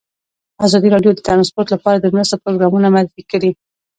ازادي 0.65 0.87
راډیو 0.95 1.11
د 1.15 1.19
ترانسپورټ 1.27 1.67
لپاره 1.75 1.97
د 1.99 2.05
مرستو 2.15 2.41
پروګرامونه 2.43 2.87
معرفي 2.95 3.23
کړي. 3.31 3.51